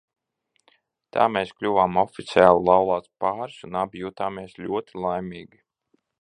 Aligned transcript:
Tā 1.17 1.27
mēs 1.33 1.51
kļuvām 1.59 1.99
oficiāli 2.03 2.63
laulāts 2.69 3.11
pāris 3.25 3.59
un 3.69 3.79
abi 3.83 4.03
jutāmies 4.05 4.57
ļoti 4.65 5.05
laimīgi. 5.05 5.63